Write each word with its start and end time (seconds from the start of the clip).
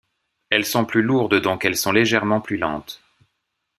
Elles 0.49 0.65
sont 0.65 0.83
plus 0.83 1.03
lourdes 1.03 1.39
donc 1.39 1.63
elles 1.63 1.77
sont 1.77 1.91
légèrement 1.91 2.41
plus 2.41 2.57
lentes. 2.57 3.03